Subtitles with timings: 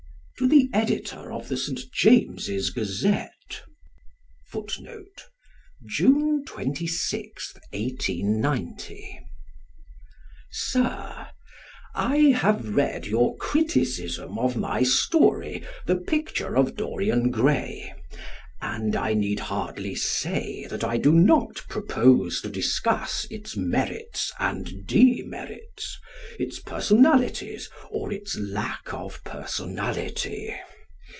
[0.37, 1.79] To the Editor of the St.
[1.93, 3.61] James's Gazette.
[10.51, 11.27] Sir,
[11.93, 17.93] I have read your criticism of my story, "The Picture of Dorian Gray,"
[18.63, 24.85] and I need hardly say that I do not propose to discuss its merits and
[24.85, 25.97] demerits,
[26.39, 30.53] its personalities or its lack of personality.